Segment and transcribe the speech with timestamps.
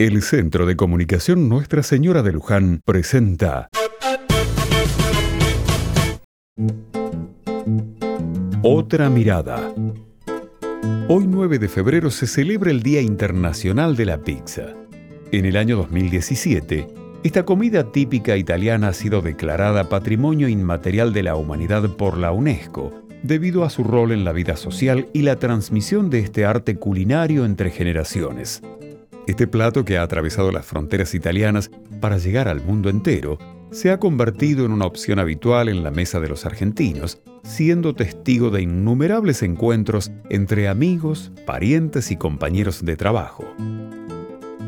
[0.00, 3.68] El Centro de Comunicación Nuestra Señora de Luján presenta
[8.62, 9.74] Otra mirada.
[11.08, 14.66] Hoy 9 de febrero se celebra el Día Internacional de la Pizza.
[15.32, 16.86] En el año 2017,
[17.24, 22.92] esta comida típica italiana ha sido declarada Patrimonio Inmaterial de la Humanidad por la UNESCO,
[23.24, 27.44] debido a su rol en la vida social y la transmisión de este arte culinario
[27.44, 28.62] entre generaciones.
[29.28, 31.70] Este plato que ha atravesado las fronteras italianas
[32.00, 33.36] para llegar al mundo entero,
[33.70, 38.48] se ha convertido en una opción habitual en la mesa de los argentinos, siendo testigo
[38.48, 43.44] de innumerables encuentros entre amigos, parientes y compañeros de trabajo.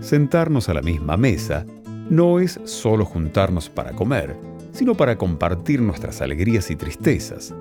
[0.00, 1.64] Sentarnos a la misma mesa
[2.10, 4.36] no es solo juntarnos para comer,
[4.72, 7.54] sino para compartir nuestras alegrías y tristezas,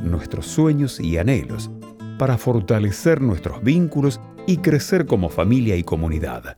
[0.00, 1.72] nuestros sueños y anhelos,
[2.20, 6.56] para fortalecer nuestros vínculos y crecer como familia y comunidad.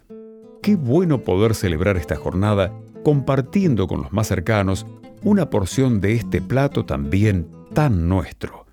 [0.63, 4.87] Qué bueno poder celebrar esta jornada compartiendo con los más cercanos
[5.23, 8.68] una porción de este plato también tan nuestro.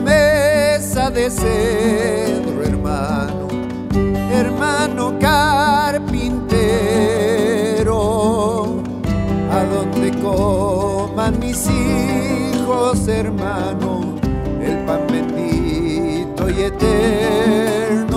[0.00, 3.48] Mesa de cedro, hermano,
[4.30, 6.36] hermano carpintero,
[9.50, 14.16] a donde coman mis hijos, hermano,
[14.60, 18.14] el pan bendito y eterno,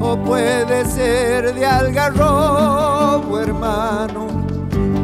[0.00, 4.26] o puede ser de algarrobo, hermano,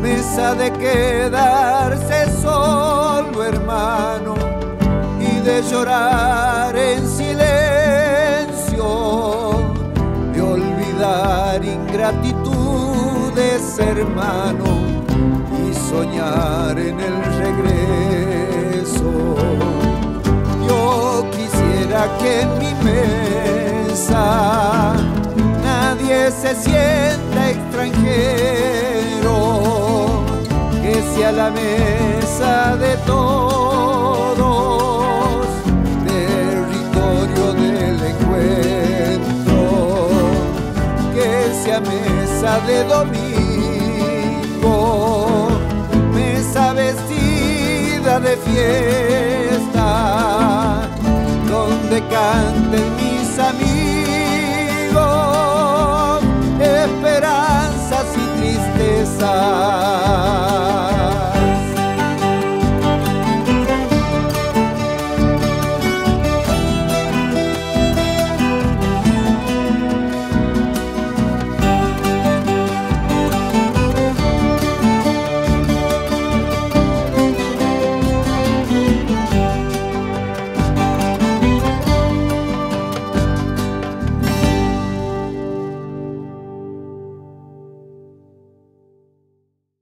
[0.00, 4.36] mesa de quedarse solo, hermano,
[5.18, 7.21] y de llorar en silencio
[11.60, 14.64] ingratitudes, hermano,
[15.68, 19.12] y soñar en el regreso.
[20.66, 24.26] Yo quisiera que en mi mesa
[25.62, 29.36] nadie se sienta extranjero,
[30.80, 34.51] que sea la mesa de todos
[41.72, 43.48] propia mesa de domingo,
[46.12, 49.86] mesa vestida de fiesta,
[51.48, 53.62] donde canten mis amigos.